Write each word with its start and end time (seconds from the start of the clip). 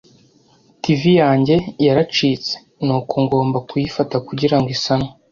TV 0.81 1.01
yanjye 1.21 1.55
yaracitse, 1.85 2.53
nuko 2.85 3.13
ngomba 3.25 3.57
kuyifata 3.69 4.15
kugirango 4.27 4.69
isanwe. 4.77 5.09